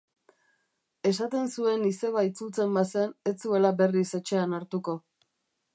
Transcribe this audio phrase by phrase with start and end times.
[1.09, 5.01] Esaten zuen izeba itzultzen bazen ez zuela berriz etxean hartuko.